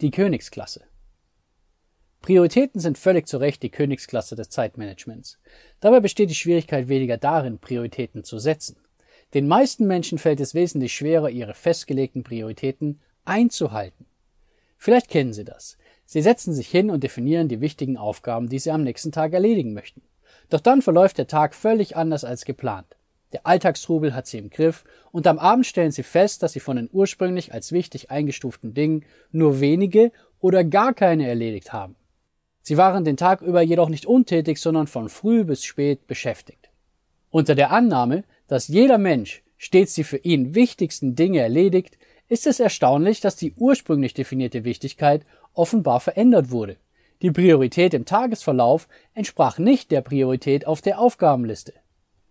[0.00, 0.84] die Königsklasse.
[2.20, 5.38] Prioritäten sind völlig zu Recht die Königsklasse des Zeitmanagements.
[5.80, 8.76] Dabei besteht die Schwierigkeit weniger darin, Prioritäten zu setzen.
[9.34, 14.06] Den meisten Menschen fällt es wesentlich schwerer, ihre festgelegten Prioritäten einzuhalten.
[14.76, 15.76] Vielleicht kennen Sie das.
[16.06, 19.74] Sie setzen sich hin und definieren die wichtigen Aufgaben, die Sie am nächsten Tag erledigen
[19.74, 20.02] möchten.
[20.48, 22.97] Doch dann verläuft der Tag völlig anders als geplant.
[23.32, 26.76] Der Alltagstrubel hat sie im Griff und am Abend stellen sie fest, dass sie von
[26.76, 31.96] den ursprünglich als wichtig eingestuften Dingen nur wenige oder gar keine erledigt haben.
[32.62, 36.70] Sie waren den Tag über jedoch nicht untätig, sondern von früh bis spät beschäftigt.
[37.30, 42.60] Unter der Annahme, dass jeder Mensch stets die für ihn wichtigsten Dinge erledigt, ist es
[42.60, 46.76] erstaunlich, dass die ursprünglich definierte Wichtigkeit offenbar verändert wurde.
[47.22, 51.72] Die Priorität im Tagesverlauf entsprach nicht der Priorität auf der Aufgabenliste.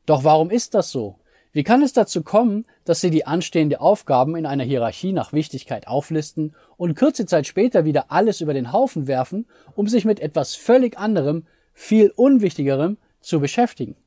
[0.08, 1.19] Doch warum ist das so?
[1.52, 5.88] Wie kann es dazu kommen, dass Sie die anstehende Aufgaben in einer Hierarchie nach Wichtigkeit
[5.88, 10.55] auflisten und kurze Zeit später wieder alles über den Haufen werfen, um sich mit etwas
[10.55, 13.97] völlig anderem, viel unwichtigerem zu beschäftigen?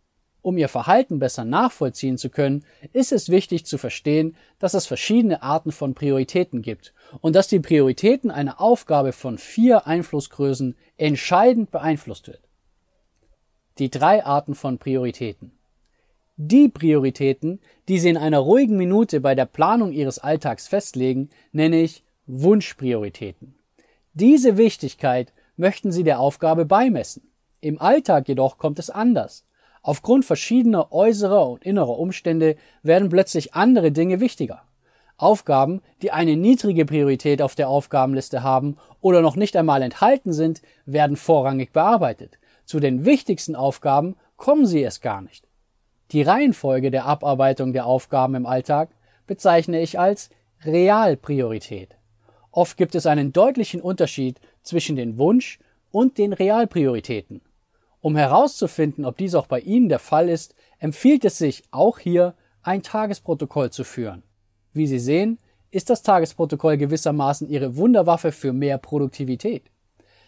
[0.41, 5.43] Um Ihr Verhalten besser nachvollziehen zu können, ist es wichtig zu verstehen, dass es verschiedene
[5.43, 12.29] Arten von Prioritäten gibt und dass die Prioritäten einer Aufgabe von vier Einflussgrößen entscheidend beeinflusst
[12.29, 12.41] wird.
[13.77, 15.60] Die drei Arten von Prioritäten.
[16.43, 21.83] Die Prioritäten, die Sie in einer ruhigen Minute bei der Planung Ihres Alltags festlegen, nenne
[21.83, 23.57] ich Wunschprioritäten.
[24.15, 27.31] Diese Wichtigkeit möchten Sie der Aufgabe beimessen.
[27.61, 29.45] Im Alltag jedoch kommt es anders.
[29.83, 34.63] Aufgrund verschiedener äußerer und innerer Umstände werden plötzlich andere Dinge wichtiger.
[35.19, 40.63] Aufgaben, die eine niedrige Priorität auf der Aufgabenliste haben oder noch nicht einmal enthalten sind,
[40.87, 42.39] werden vorrangig bearbeitet.
[42.65, 45.50] Zu den wichtigsten Aufgaben kommen sie es gar nicht.
[46.13, 48.91] Die Reihenfolge der Abarbeitung der Aufgaben im Alltag
[49.29, 50.31] bezeichne ich als
[50.65, 51.97] Realpriorität.
[52.51, 55.61] Oft gibt es einen deutlichen Unterschied zwischen den Wunsch-
[55.93, 57.43] und den Realprioritäten.
[58.01, 62.35] Um herauszufinden, ob dies auch bei Ihnen der Fall ist, empfiehlt es sich, auch hier
[62.63, 64.25] ein Tagesprotokoll zu führen.
[64.73, 65.39] Wie Sie sehen,
[65.71, 69.63] ist das Tagesprotokoll gewissermaßen Ihre Wunderwaffe für mehr Produktivität.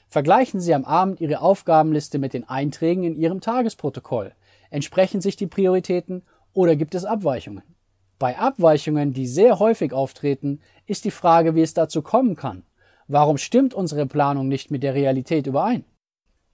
[0.06, 4.32] Vergleichen Sie am Abend Ihre Aufgabenliste mit den Einträgen in Ihrem Tagesprotokoll.
[4.72, 6.22] Entsprechen sich die Prioritäten
[6.54, 7.62] oder gibt es Abweichungen?
[8.18, 12.64] Bei Abweichungen, die sehr häufig auftreten, ist die Frage, wie es dazu kommen kann.
[13.06, 15.84] Warum stimmt unsere Planung nicht mit der Realität überein?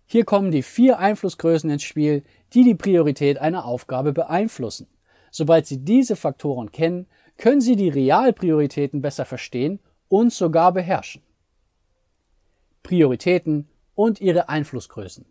[0.05, 2.25] Hier kommen die vier Einflussgrößen ins Spiel,
[2.55, 4.89] die die Priorität einer Aufgabe beeinflussen.
[5.31, 7.06] Sobald Sie diese Faktoren kennen,
[7.37, 11.23] können Sie die Realprioritäten besser verstehen und sogar beherrschen.
[12.83, 15.25] Prioritäten und ihre Einflussgrößen.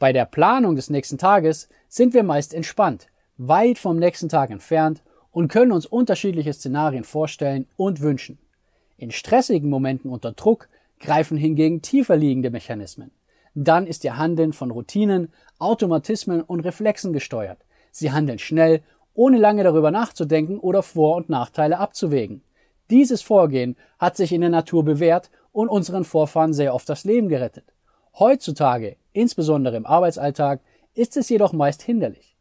[0.00, 5.02] Bei der Planung des nächsten Tages sind wir meist entspannt, weit vom nächsten Tag entfernt
[5.30, 8.38] und können uns unterschiedliche Szenarien vorstellen und wünschen.
[8.96, 13.10] In stressigen Momenten unter Druck greifen hingegen tiefer liegende Mechanismen.
[13.54, 15.28] Dann ist ihr Handeln von Routinen,
[15.58, 17.58] Automatismen und Reflexen gesteuert.
[17.90, 18.80] Sie handeln schnell,
[19.12, 22.40] ohne lange darüber nachzudenken oder Vor- und Nachteile abzuwägen.
[22.88, 27.28] Dieses Vorgehen hat sich in der Natur bewährt und unseren Vorfahren sehr oft das Leben
[27.28, 27.64] gerettet.
[28.18, 30.60] Heutzutage, insbesondere im Arbeitsalltag,
[30.94, 32.36] ist es jedoch meist hinderlich.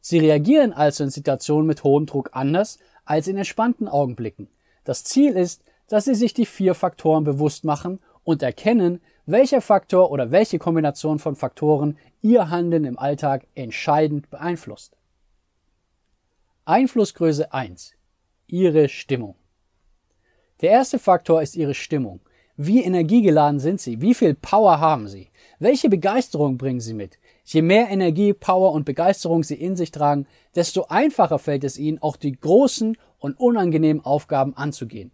[0.00, 4.48] Sie reagieren also in Situationen mit hohem Druck anders als in entspannten Augenblicken.
[4.84, 10.10] Das Ziel ist, dass Sie sich die vier Faktoren bewusst machen und erkennen, welcher Faktor
[10.10, 14.96] oder welche Kombination von Faktoren Ihr Handeln im Alltag entscheidend beeinflusst.
[16.64, 17.92] Einflussgröße 1.
[18.46, 19.36] Ihre Stimmung.
[20.60, 22.20] Der erste Faktor ist Ihre Stimmung.
[22.64, 24.00] Wie energiegeladen sind Sie?
[24.00, 25.30] Wie viel Power haben Sie?
[25.58, 27.18] Welche Begeisterung bringen Sie mit?
[27.44, 32.00] Je mehr Energie, Power und Begeisterung Sie in sich tragen, desto einfacher fällt es Ihnen,
[32.00, 35.10] auch die großen und unangenehmen Aufgaben anzugehen.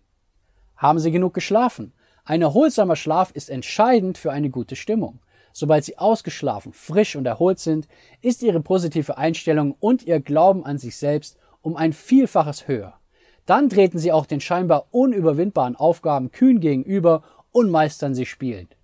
[0.76, 1.94] Haben Sie genug geschlafen?
[2.26, 5.20] Ein erholsamer Schlaf ist entscheidend für eine gute Stimmung.
[5.54, 7.88] Sobald Sie ausgeschlafen, frisch und erholt sind,
[8.20, 12.98] ist Ihre positive Einstellung und Ihr Glauben an sich selbst um ein Vielfaches höher.
[13.48, 17.22] Dann treten sie auch den scheinbar unüberwindbaren Aufgaben kühn gegenüber
[17.52, 18.76] und meistern sie spielend.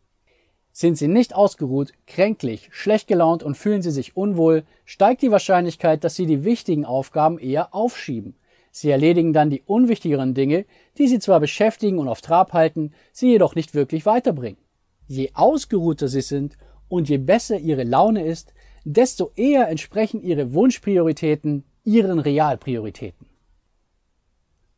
[0.73, 6.03] Sind sie nicht ausgeruht, kränklich, schlecht gelaunt und fühlen sie sich unwohl, steigt die Wahrscheinlichkeit,
[6.03, 8.35] dass sie die wichtigen Aufgaben eher aufschieben.
[8.73, 10.65] Sie erledigen dann die unwichtigeren Dinge,
[10.99, 14.59] die sie zwar beschäftigen und auf Trab halten, sie jedoch nicht wirklich weiterbringen.
[15.07, 16.59] Je ausgeruhter sie sind
[16.89, 18.53] und je besser ihre Laune ist,
[18.85, 23.29] desto eher entsprechen ihre Wunschprioritäten ihren Realprioritäten.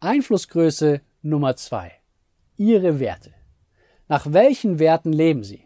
[0.01, 1.93] Einflussgröße Nummer zwei:
[2.59, 3.36] Ihre Werte.
[4.09, 5.63] Nach welchen Werten leben Sie?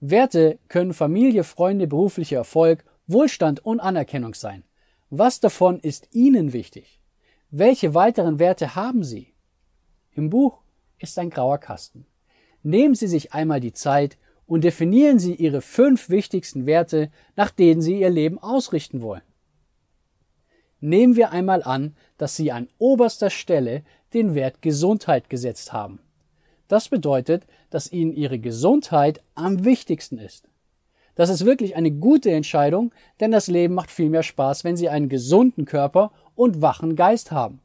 [0.00, 4.64] Werte können Familie, Freunde, beruflicher Erfolg, Wohlstand und Anerkennung sein.
[5.10, 7.00] Was davon ist Ihnen wichtig?
[7.50, 9.32] Welche weiteren Werte haben Sie?
[10.12, 10.60] Im Buch
[10.98, 12.06] ist ein grauer Kasten.
[12.62, 17.80] Nehmen Sie sich einmal die Zeit und definieren Sie Ihre fünf wichtigsten Werte, nach denen
[17.80, 19.22] Sie Ihr Leben ausrichten wollen.
[20.80, 23.84] Nehmen wir einmal an, dass Sie an oberster Stelle
[24.14, 26.00] den Wert Gesundheit gesetzt haben.
[26.68, 30.48] Das bedeutet, dass Ihnen Ihre Gesundheit am wichtigsten ist.
[31.14, 34.88] Das ist wirklich eine gute Entscheidung, denn das Leben macht viel mehr Spaß, wenn Sie
[34.88, 37.60] einen gesunden Körper und wachen Geist haben.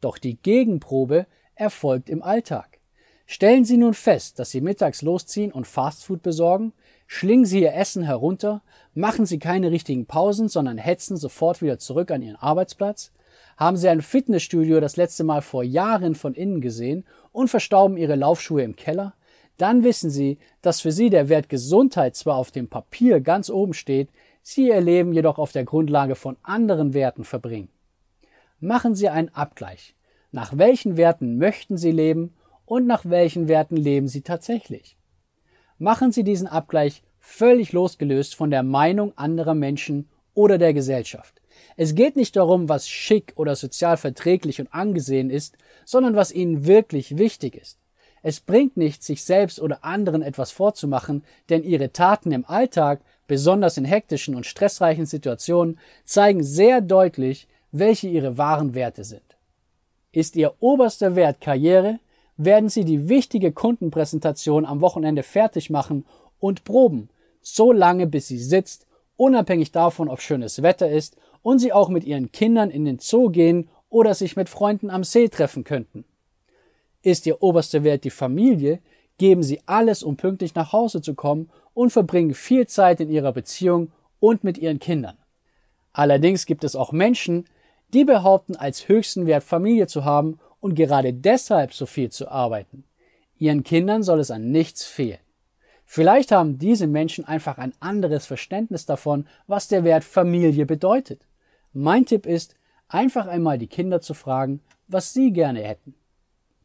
[0.00, 2.80] Doch die Gegenprobe erfolgt im Alltag.
[3.26, 6.72] Stellen Sie nun fest, dass Sie mittags losziehen und Fastfood besorgen,
[7.06, 8.62] schlingen Sie Ihr Essen herunter,
[8.94, 13.12] machen Sie keine richtigen Pausen, sondern hetzen sofort wieder zurück an Ihren Arbeitsplatz,
[13.56, 18.16] haben Sie ein Fitnessstudio das letzte Mal vor Jahren von innen gesehen und verstauben Ihre
[18.16, 19.14] Laufschuhe im Keller,
[19.56, 23.72] dann wissen Sie, dass für Sie der Wert Gesundheit zwar auf dem Papier ganz oben
[23.72, 24.10] steht,
[24.42, 27.68] Sie Ihr Leben jedoch auf der Grundlage von anderen Werten verbringen.
[28.60, 29.94] Machen Sie einen Abgleich.
[30.30, 32.34] Nach welchen Werten möchten Sie leben
[32.66, 34.98] und nach welchen Werten leben Sie tatsächlich?
[35.78, 41.40] Machen Sie diesen Abgleich völlig losgelöst von der Meinung anderer Menschen oder der Gesellschaft.
[41.76, 46.66] Es geht nicht darum, was schick oder sozial verträglich und angesehen ist, sondern was Ihnen
[46.66, 47.78] wirklich wichtig ist.
[48.22, 53.76] Es bringt nichts, sich selbst oder anderen etwas vorzumachen, denn Ihre Taten im Alltag, besonders
[53.76, 59.22] in hektischen und stressreichen Situationen, zeigen sehr deutlich, welche ihre wahren Werte sind.
[60.12, 61.98] Ist ihr oberster Wert Karriere,
[62.36, 66.06] werden sie die wichtige Kundenpräsentation am Wochenende fertig machen
[66.38, 67.08] und proben,
[67.40, 68.86] so lange bis sie sitzt,
[69.16, 71.16] unabhängig davon, ob schönes Wetter ist
[71.46, 75.04] und sie auch mit ihren Kindern in den Zoo gehen oder sich mit Freunden am
[75.04, 76.04] See treffen könnten.
[77.02, 78.80] Ist ihr oberster Wert die Familie,
[79.16, 83.30] geben sie alles, um pünktlich nach Hause zu kommen und verbringen viel Zeit in ihrer
[83.30, 85.18] Beziehung und mit ihren Kindern.
[85.92, 87.44] Allerdings gibt es auch Menschen,
[87.94, 92.82] die behaupten, als höchsten Wert Familie zu haben und gerade deshalb so viel zu arbeiten.
[93.38, 95.20] Ihren Kindern soll es an nichts fehlen.
[95.84, 101.20] Vielleicht haben diese Menschen einfach ein anderes Verständnis davon, was der Wert Familie bedeutet.
[101.78, 102.54] Mein Tipp ist,
[102.88, 105.94] einfach einmal die Kinder zu fragen, was sie gerne hätten.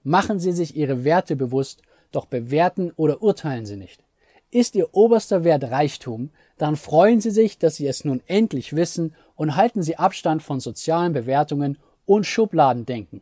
[0.04, 1.82] Machen Sie sich Ihre Werte bewusst,
[2.14, 4.06] doch bewerten oder urteilen Sie nicht.
[4.52, 9.14] Ist Ihr oberster Wert Reichtum, dann freuen Sie sich, dass Sie es nun endlich wissen
[9.36, 13.22] und halten Sie Abstand von sozialen Bewertungen und Schubladendenken.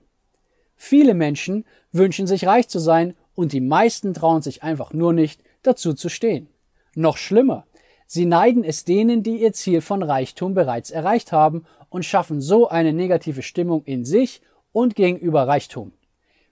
[0.76, 5.42] Viele Menschen wünschen sich reich zu sein und die meisten trauen sich einfach nur nicht,
[5.64, 6.50] dazu zu stehen.
[6.94, 7.66] Noch schlimmer,
[8.12, 12.68] sie neiden es denen, die ihr Ziel von Reichtum bereits erreicht haben und schaffen so
[12.68, 14.42] eine negative Stimmung in sich
[14.72, 15.94] und gegenüber Reichtum.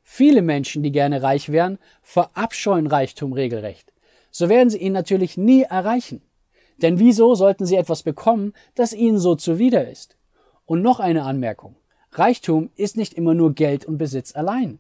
[0.04, 3.92] Viele Menschen, die gerne reich wären, verabscheuen Reichtum regelrecht.
[4.30, 6.22] So werden sie ihn natürlich nie erreichen.
[6.78, 10.16] Denn wieso sollten sie etwas bekommen, das ihnen so zuwider ist?
[10.66, 11.76] Und noch eine Anmerkung.
[12.12, 14.78] Reichtum ist nicht immer nur Geld und Besitz allein.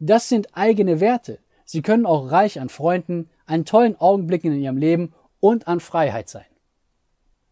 [0.00, 1.38] Das sind eigene Werte.
[1.64, 6.28] Sie können auch reich an Freunden, an tollen Augenblicken in ihrem Leben und an Freiheit
[6.28, 6.44] sein.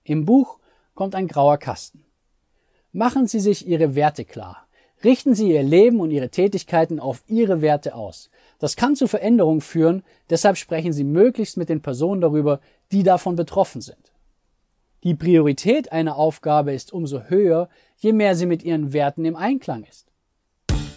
[0.05, 0.59] Im Buch
[0.95, 2.05] kommt ein grauer Kasten.
[2.93, 4.67] Machen Sie sich Ihre Werte klar.
[5.05, 8.31] Richten Sie Ihr Leben und Ihre Tätigkeiten auf Ihre Werte aus.
[8.59, 13.37] Das kann zu Veränderungen führen, deshalb sprechen Sie möglichst mit den Personen darüber, die davon
[13.37, 14.13] betroffen sind.
[15.05, 17.69] Die Priorität einer Aufgabe ist umso höher,
[17.99, 20.09] je mehr sie mit ihren Werten im Einklang ist.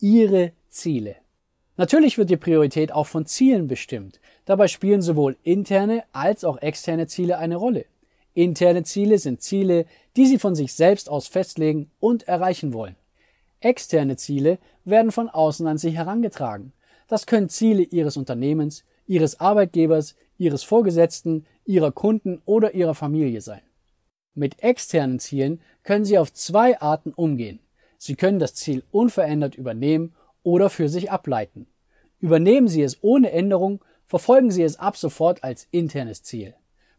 [0.00, 1.14] Ihre Ziele.
[1.76, 4.18] Natürlich wird die Priorität auch von Zielen bestimmt.
[4.44, 7.84] Dabei spielen sowohl interne als auch externe Ziele eine Rolle.
[8.34, 9.86] Interne Ziele sind Ziele,
[10.16, 12.96] die Sie von sich selbst aus festlegen und erreichen wollen.
[13.60, 16.72] Externe Ziele werden von außen an Sie herangetragen.
[17.08, 23.60] Das können Ziele Ihres Unternehmens, Ihres Arbeitgebers, Ihres Vorgesetzten, Ihrer Kunden oder Ihrer Familie sein.
[24.34, 27.60] Mit externen Zielen können Sie auf zwei Arten umgehen.
[27.98, 31.66] Sie können das Ziel unverändert übernehmen oder für sich ableiten.
[32.18, 36.54] Übernehmen Sie es ohne Änderung, verfolgen Sie es ab sofort als internes Ziel.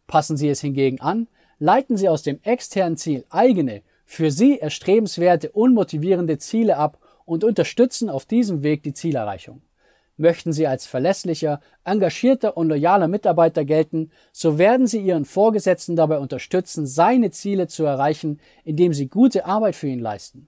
[0.06, 5.50] Passen Sie es hingegen an, leiten Sie aus dem externen Ziel eigene, für Sie erstrebenswerte,
[5.50, 9.62] unmotivierende Ziele ab und unterstützen auf diesem Weg die Zielerreichung.
[10.16, 16.18] Möchten Sie als verlässlicher, engagierter und loyaler Mitarbeiter gelten, so werden Sie Ihren Vorgesetzten dabei
[16.18, 20.46] unterstützen, seine Ziele zu erreichen, indem Sie gute Arbeit für ihn leisten.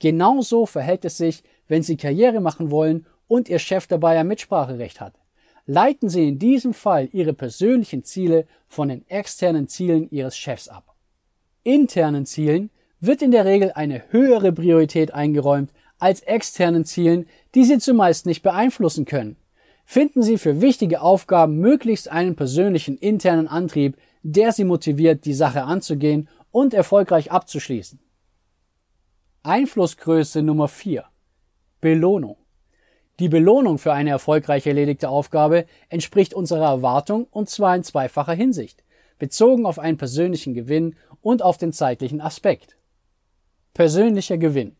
[0.00, 5.00] Genauso verhält es sich, wenn Sie Karriere machen wollen und Ihr Chef dabei ein Mitspracherecht
[5.00, 5.14] hat.
[5.66, 10.94] Leiten Sie in diesem Fall Ihre persönlichen Ziele von den externen Zielen Ihres Chefs ab.
[11.64, 12.70] Internen Zielen
[13.00, 18.42] wird in der Regel eine höhere Priorität eingeräumt als externen Zielen, die Sie zumeist nicht
[18.42, 19.36] beeinflussen können.
[19.84, 25.64] Finden Sie für wichtige Aufgaben möglichst einen persönlichen internen Antrieb, der Sie motiviert, die Sache
[25.64, 27.98] anzugehen und erfolgreich abzuschließen.
[29.42, 31.04] Einflussgröße Nummer 4.
[31.80, 32.36] Belohnung.
[33.18, 38.84] Die Belohnung für eine erfolgreich erledigte Aufgabe entspricht unserer Erwartung und zwar in zweifacher Hinsicht,
[39.18, 42.76] bezogen auf einen persönlichen Gewinn und auf den zeitlichen Aspekt.
[43.72, 44.76] Persönlicher Gewinn.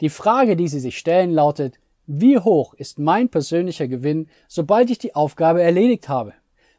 [0.00, 4.98] Die Frage, die Sie sich stellen, lautet, wie hoch ist mein persönlicher Gewinn, sobald ich
[4.98, 6.34] die Aufgabe erledigt habe?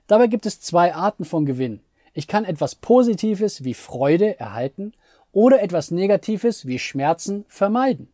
[0.08, 1.82] Dabei gibt es zwei Arten von Gewinn.
[2.14, 4.94] Ich kann etwas Positives wie Freude erhalten
[5.32, 8.10] oder etwas Negatives wie Schmerzen vermeiden.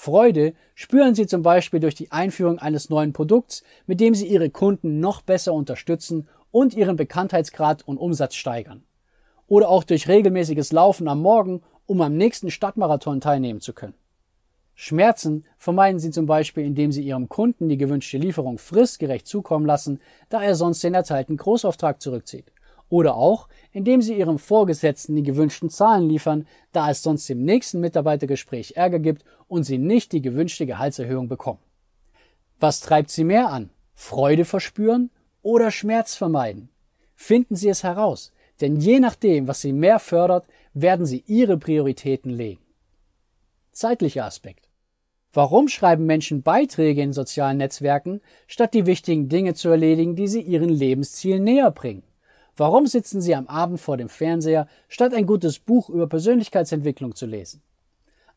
[0.00, 4.48] Freude spüren Sie zum Beispiel durch die Einführung eines neuen Produkts, mit dem Sie Ihre
[4.48, 8.84] Kunden noch besser unterstützen und Ihren Bekanntheitsgrad und Umsatz steigern.
[9.48, 13.94] Oder auch durch regelmäßiges Laufen am Morgen, um am nächsten Stadtmarathon teilnehmen zu können.
[14.76, 20.00] Schmerzen vermeiden Sie zum Beispiel, indem Sie Ihrem Kunden die gewünschte Lieferung fristgerecht zukommen lassen,
[20.28, 22.52] da er sonst den erteilten Großauftrag zurückzieht.
[22.88, 27.80] Oder auch, indem Sie Ihrem Vorgesetzten die gewünschten Zahlen liefern, da es sonst im nächsten
[27.80, 31.60] Mitarbeitergespräch Ärger gibt und Sie nicht die gewünschte Gehaltserhöhung bekommen.
[32.60, 33.70] Was treibt Sie mehr an?
[33.94, 35.10] Freude verspüren
[35.42, 36.70] oder Schmerz vermeiden?
[37.14, 42.30] Finden Sie es heraus, denn je nachdem, was Sie mehr fördert, werden Sie Ihre Prioritäten
[42.30, 42.62] legen.
[43.72, 44.68] Zeitlicher Aspekt.
[45.32, 50.40] Warum schreiben Menschen Beiträge in sozialen Netzwerken, statt die wichtigen Dinge zu erledigen, die sie
[50.40, 52.02] ihren Lebenszielen näher bringen?
[52.58, 57.24] Warum sitzen sie am Abend vor dem Fernseher, statt ein gutes Buch über Persönlichkeitsentwicklung zu
[57.24, 57.62] lesen?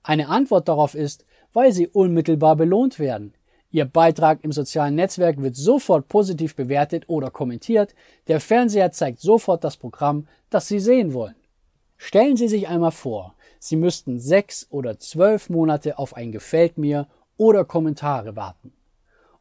[0.03, 3.33] Eine Antwort darauf ist, weil sie unmittelbar belohnt werden.
[3.71, 7.95] Ihr Beitrag im sozialen Netzwerk wird sofort positiv bewertet oder kommentiert,
[8.27, 11.35] der Fernseher zeigt sofort das Programm, das Sie sehen wollen.
[11.97, 17.07] Stellen Sie sich einmal vor, Sie müssten sechs oder zwölf Monate auf ein Gefällt mir
[17.37, 18.71] oder Kommentare warten.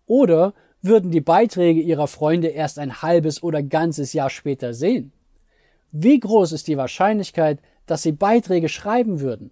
[0.06, 5.12] Oder würden die Beiträge Ihrer Freunde erst ein halbes oder ganzes Jahr später sehen?
[5.92, 9.50] Wie groß ist die Wahrscheinlichkeit, dass Sie Beiträge schreiben würden?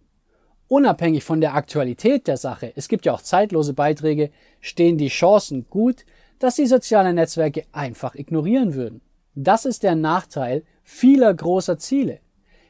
[0.68, 4.30] Unabhängig von der Aktualität der Sache, es gibt ja auch zeitlose Beiträge,
[4.60, 6.04] stehen die Chancen gut,
[6.38, 9.00] dass Sie soziale Netzwerke einfach ignorieren würden.
[9.34, 12.20] Das ist der Nachteil vieler großer Ziele.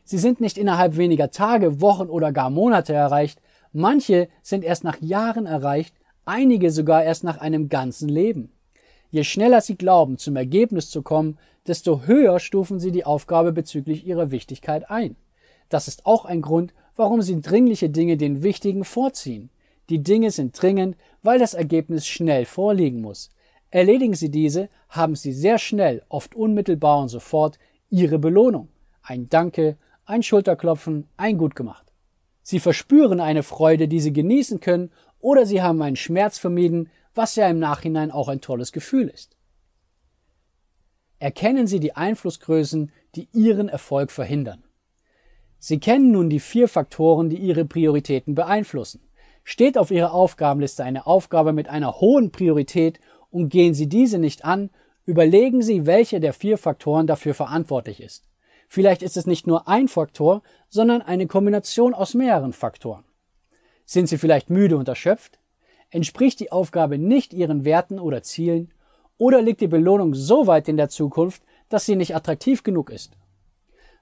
[0.05, 3.41] Sie sind nicht innerhalb weniger Tage, Wochen oder gar Monate erreicht.
[3.73, 5.95] Manche sind erst nach Jahren erreicht,
[6.29, 8.53] einige sogar erst nach einem ganzen Leben.
[9.11, 14.07] Je schneller Sie glauben, zum Ergebnis zu kommen, desto höher stufen Sie die Aufgabe bezüglich
[14.07, 15.17] ihrer Wichtigkeit ein.
[15.71, 19.51] Das ist auch ein Grund, warum Sie dringliche Dinge den wichtigen vorziehen.
[19.89, 23.31] Die Dinge sind dringend, weil das Ergebnis schnell vorliegen muss.
[23.71, 27.59] Erledigen Sie diese, haben Sie sehr schnell, oft unmittelbar und sofort,
[27.91, 28.69] Ihre Belohnung.
[29.03, 31.89] Ein Danke, ein Schulterklopfen, ein gut gemacht.
[32.43, 37.37] Sie verspüren eine Freude, die sie genießen können, oder sie haben einen Schmerz vermieden, was
[37.37, 39.37] ja im Nachhinein auch ein tolles Gefühl ist.
[41.19, 44.63] Erkennen Sie die Einflussgrößen, die Ihren Erfolg verhindern.
[45.59, 49.01] Sie kennen nun die vier Faktoren, die Ihre Prioritäten beeinflussen.
[49.43, 54.45] Steht auf Ihrer Aufgabenliste eine Aufgabe mit einer hohen Priorität und gehen Sie diese nicht
[54.45, 54.71] an,
[55.07, 58.29] überlegen Sie, welche der vier Faktoren dafür verantwortlich ist.
[58.69, 63.05] Vielleicht ist es nicht nur ein Faktor, sondern eine Kombination aus mehreren Faktoren.
[63.91, 65.39] Sind Sie vielleicht müde und erschöpft?
[65.89, 68.71] Entspricht die Aufgabe nicht Ihren Werten oder Zielen?
[69.17, 73.17] Oder liegt die Belohnung so weit in der Zukunft, dass sie nicht attraktiv genug ist?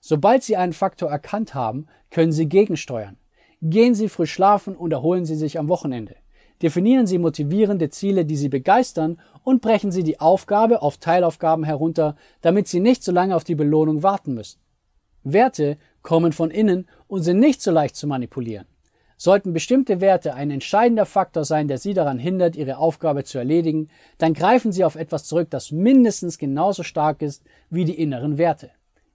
[0.01, 3.17] Sobald Sie einen Faktor erkannt haben, können Sie gegensteuern.
[3.63, 6.17] Gehen Sie früh schlafen und erholen Sie sich am Wochenende.
[6.63, 12.17] definieren Sie motivierende Ziele, die Sie begeistern und brechen Sie die Aufgabe auf Teilaufgaben herunter,
[12.41, 14.59] damit Sie nicht so lange auf die Belohnung warten müssen.
[15.23, 18.67] Werte kommen von innen und sind nicht so leicht zu manipulieren.
[19.19, 23.89] Sollten bestimmte Werte ein entscheidender Faktor sein, der Sie daran hindert, Ihre Aufgabe zu erledigen,
[24.19, 28.71] dann greifen Sie auf etwas zurück, das mindestens genauso stark ist wie die inneren Werte.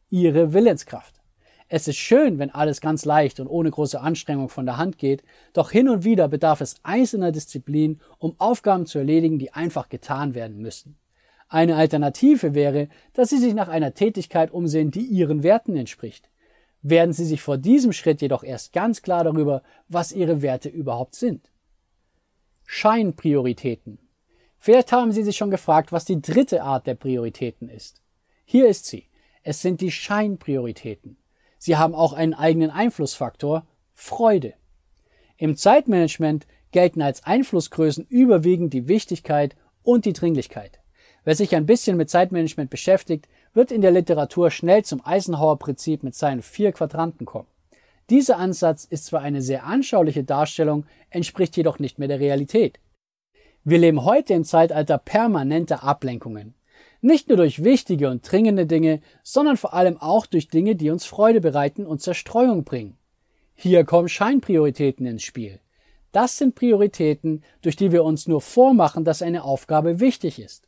[0.10, 1.22] Ihre Willenskraft.
[1.70, 5.24] Es ist schön, wenn alles ganz leicht und ohne große Anstrengung von der Hand geht,
[5.54, 10.34] doch hin und wieder bedarf es einzelner Disziplin, um Aufgaben zu erledigen, die einfach getan
[10.34, 10.98] werden müssen.
[11.48, 16.31] Eine Alternative wäre, dass Sie sich nach einer Tätigkeit umsehen, die Ihren Werten entspricht
[16.82, 21.16] werden Sie sich vor diesem Schritt jedoch erst ganz klar darüber, was Ihre Werte überhaupt
[21.16, 21.52] sind.
[22.66, 24.00] Scheinprioritäten.
[24.58, 28.02] Vielleicht haben Sie sich schon gefragt, was die dritte Art der Prioritäten ist.
[28.46, 29.08] Hier ist sie.
[29.44, 31.18] Es sind die Scheinprioritäten.
[31.58, 34.54] Sie haben auch einen eigenen Einflussfaktor, Freude.
[35.38, 40.80] Im Zeitmanagement gelten als Einflussgrößen überwiegend die Wichtigkeit und die Dringlichkeit.
[41.24, 46.16] Wer sich ein bisschen mit Zeitmanagement beschäftigt, wird in der Literatur schnell zum Eisenhower-Prinzip mit
[46.16, 47.48] seinen vier Quadranten kommen.
[48.10, 52.80] Dieser Ansatz ist zwar eine sehr anschauliche Darstellung, entspricht jedoch nicht mehr der Realität.
[53.64, 56.56] Wir leben heute im Zeitalter permanenter Ablenkungen.
[57.02, 61.06] Nicht nur durch wichtige und dringende Dinge, sondern vor allem auch durch Dinge, die uns
[61.06, 62.98] Freude bereiten und Zerstreuung bringen.
[63.56, 65.60] Hier kommen Scheinprioritäten ins Spiel.
[66.12, 70.68] Das sind Prioritäten, durch die wir uns nur vormachen, dass eine Aufgabe wichtig ist.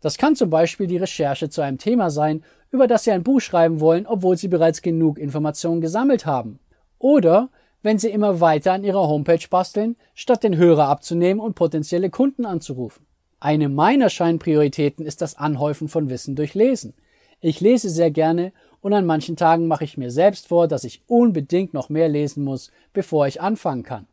[0.00, 3.40] Das kann zum Beispiel die Recherche zu einem Thema sein, über das Sie ein Buch
[3.40, 6.60] schreiben wollen, obwohl Sie bereits genug Informationen gesammelt haben.
[6.98, 7.50] Oder
[7.82, 12.44] wenn Sie immer weiter an Ihrer Homepage basteln, statt den Hörer abzunehmen und potenzielle Kunden
[12.44, 13.06] anzurufen.
[13.40, 16.94] Eine meiner Scheinprioritäten ist das Anhäufen von Wissen durch Lesen.
[17.40, 21.02] Ich lese sehr gerne und an manchen Tagen mache ich mir selbst vor, dass ich
[21.06, 24.06] unbedingt noch mehr lesen muss, bevor ich anfangen kann.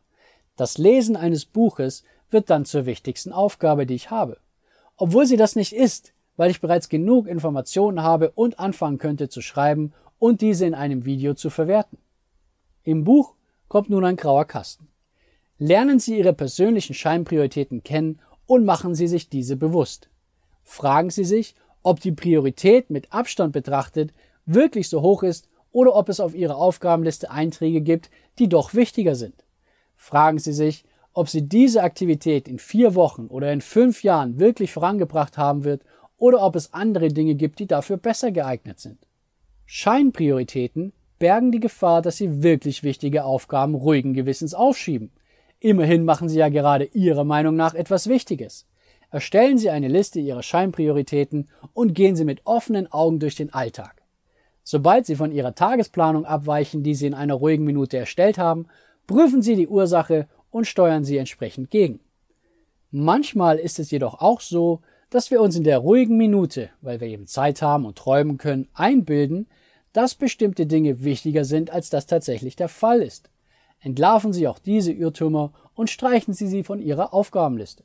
[0.56, 4.38] Das Lesen eines Buches wird dann zur wichtigsten Aufgabe, die ich habe
[4.96, 9.40] obwohl sie das nicht ist, weil ich bereits genug Informationen habe und anfangen könnte zu
[9.40, 11.98] schreiben und diese in einem Video zu verwerten.
[12.82, 13.34] Im Buch
[13.68, 14.88] kommt nun ein grauer Kasten.
[15.58, 20.10] Lernen Sie Ihre persönlichen Scheinprioritäten kennen und machen Sie sich diese bewusst.
[20.62, 24.12] Fragen Sie sich, ob die Priorität mit Abstand betrachtet
[24.44, 29.14] wirklich so hoch ist oder ob es auf Ihrer Aufgabenliste Einträge gibt, die doch wichtiger
[29.14, 29.44] sind.
[29.96, 30.84] Fragen Sie sich,
[31.16, 35.82] ob sie diese Aktivität in vier Wochen oder in fünf Jahren wirklich vorangebracht haben wird
[36.18, 38.98] oder ob es andere Dinge gibt, die dafür besser geeignet sind.
[39.64, 45.10] Scheinprioritäten bergen die Gefahr, dass sie wirklich wichtige Aufgaben ruhigen Gewissens aufschieben.
[45.58, 48.66] Immerhin machen sie ja gerade Ihrer Meinung nach etwas Wichtiges.
[49.10, 54.02] Erstellen Sie eine Liste Ihrer Scheinprioritäten und gehen Sie mit offenen Augen durch den Alltag.
[54.64, 58.66] Sobald Sie von Ihrer Tagesplanung abweichen, die Sie in einer ruhigen Minute erstellt haben,
[59.06, 62.00] prüfen Sie die Ursache und steuern sie entsprechend gegen.
[62.90, 67.08] Manchmal ist es jedoch auch so, dass wir uns in der ruhigen Minute, weil wir
[67.08, 69.46] eben Zeit haben und träumen können, einbilden,
[69.92, 73.28] dass bestimmte Dinge wichtiger sind, als das tatsächlich der Fall ist.
[73.80, 77.84] Entlarven Sie auch diese Irrtümer und streichen Sie sie von Ihrer Aufgabenliste.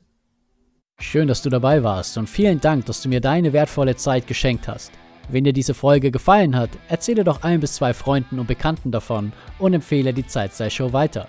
[0.98, 4.66] Schön, dass du dabei warst und vielen Dank, dass du mir deine wertvolle Zeit geschenkt
[4.66, 4.92] hast.
[5.30, 9.32] Wenn dir diese Folge gefallen hat, erzähle doch ein bis zwei Freunden und Bekannten davon
[9.58, 11.28] und empfehle die Zeitsei-Show weiter.